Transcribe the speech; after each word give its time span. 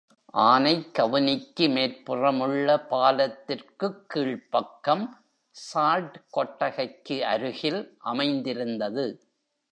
ஆனைக்கவுனிக்கு 0.33 1.69
மேற்புறமுள்ள 1.69 2.87
பாலத்திற்குக் 2.89 4.05
கீழ்ப்பக்கம், 4.07 5.23
சால்ட்கொட்டகைக்கு 5.73 7.19
அருகில் 7.21 7.95
அமைந்திருந்தது. 7.97 9.05